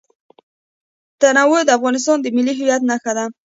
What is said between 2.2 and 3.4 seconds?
د ملي هویت نښه ده.